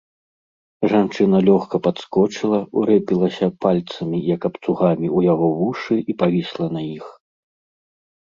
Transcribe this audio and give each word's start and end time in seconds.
Жанчына 0.91 1.41
лёгка 1.49 1.79
падскочыла, 1.87 2.59
урэпілася 2.81 3.47
пальцамі, 3.67 4.17
як 4.35 4.41
абцугамі, 4.51 5.07
у 5.21 5.23
яго 5.33 5.47
вушы 5.59 5.95
і 6.01 6.11
павісла 6.25 6.65
на 6.79 6.85
іх. 6.97 7.05